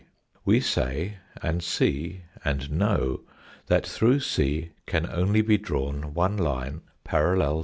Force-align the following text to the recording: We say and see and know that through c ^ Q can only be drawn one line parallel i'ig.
We 0.43 0.61
say 0.61 1.17
and 1.43 1.61
see 1.63 2.21
and 2.43 2.71
know 2.71 3.19
that 3.67 3.85
through 3.85 4.21
c 4.21 4.51
^ 4.61 4.61
Q 4.63 4.69
can 4.87 5.05
only 5.07 5.43
be 5.43 5.59
drawn 5.59 6.15
one 6.15 6.37
line 6.37 6.81
parallel 7.03 7.57
i'ig. 7.57 7.59